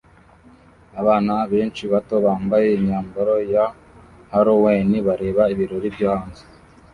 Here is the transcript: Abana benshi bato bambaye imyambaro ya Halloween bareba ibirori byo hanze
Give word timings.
Abana 1.01 1.35
benshi 1.51 1.83
bato 1.93 2.15
bambaye 2.25 2.67
imyambaro 2.77 3.35
ya 3.53 3.65
Halloween 4.33 4.89
bareba 5.07 5.43
ibirori 5.53 5.89
byo 5.95 6.07
hanze 6.13 6.43